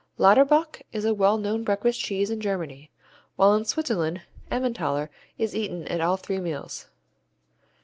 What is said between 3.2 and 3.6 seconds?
while